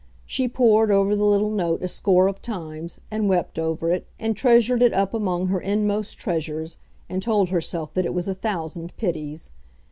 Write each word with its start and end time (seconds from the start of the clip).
She 0.25 0.47
pored 0.47 0.89
over 0.89 1.15
the 1.15 1.23
little 1.25 1.51
note 1.51 1.83
a 1.83 1.87
score 1.87 2.25
of 2.27 2.41
times, 2.41 2.99
and 3.11 3.29
wept 3.29 3.59
over 3.59 3.91
it, 3.91 4.07
and 4.17 4.35
treasured 4.35 4.81
it 4.81 4.95
up 4.95 5.13
among 5.13 5.45
her 5.49 5.61
inmost 5.61 6.17
treasures, 6.17 6.77
and 7.07 7.21
told 7.21 7.49
herself 7.49 7.93
that 7.93 8.07
it 8.07 8.13
was 8.15 8.27
a 8.27 8.33
thousand 8.33 8.97
pities. 8.97 9.51